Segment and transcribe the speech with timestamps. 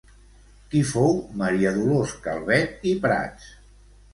[0.71, 3.53] Qui fou Maria Dolors Calvet i Prats?